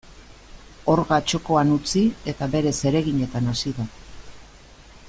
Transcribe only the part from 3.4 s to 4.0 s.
hasi da.